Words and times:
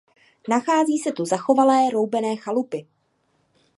Nachází 0.49 0.97
se 0.99 1.11
tu 1.11 1.25
zachovalé 1.25 1.89
roubené 1.89 2.35
chalupy. 2.35 2.85